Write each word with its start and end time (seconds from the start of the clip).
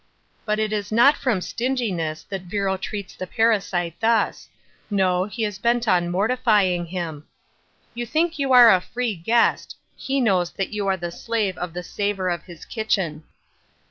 But 0.45 0.57
it 0.57 0.73
is 0.73 0.91
not 0.91 1.15
from 1.15 1.41
stinginess 1.41 2.23
that 2.29 2.47
Virro 2.49 2.75
treats 2.75 3.13
the 3.13 3.27
parasite 3.27 3.93
thus; 3.99 4.49
no, 4.89 5.25
he 5.25 5.45
is 5.45 5.59
bent 5.59 5.87
on 5.87 6.09
mortifying 6.09 6.87
him.f" 6.87 7.23
You 7.93 8.07
think 8.07 8.39
you 8.39 8.51
are 8.51 8.71
a 8.73 8.81
free 8.81 9.13
guest; 9.13 9.75
he 9.95 10.19
knows 10.19 10.49
that 10.53 10.71
you 10.73 10.87
are 10.87 10.97
the 10.97 11.11
slave 11.11 11.55
of 11.55 11.75
the 11.75 11.83
savour 11.83 12.29
of 12.31 12.41
his 12.45 12.65
kitchen. 12.65 13.25